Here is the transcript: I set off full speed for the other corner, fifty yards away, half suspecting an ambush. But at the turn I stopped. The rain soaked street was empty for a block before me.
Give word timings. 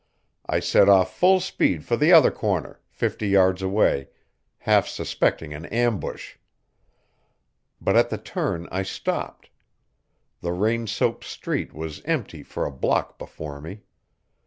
I 0.47 0.61
set 0.61 0.89
off 0.89 1.15
full 1.15 1.39
speed 1.39 1.85
for 1.85 1.95
the 1.95 2.11
other 2.11 2.31
corner, 2.31 2.79
fifty 2.89 3.27
yards 3.27 3.61
away, 3.61 4.07
half 4.57 4.87
suspecting 4.87 5.53
an 5.53 5.67
ambush. 5.67 6.37
But 7.79 7.95
at 7.95 8.09
the 8.09 8.17
turn 8.17 8.67
I 8.71 8.81
stopped. 8.81 9.51
The 10.39 10.53
rain 10.53 10.87
soaked 10.87 11.25
street 11.25 11.71
was 11.71 12.01
empty 12.03 12.41
for 12.41 12.65
a 12.65 12.71
block 12.71 13.19
before 13.19 13.61
me. 13.61 13.81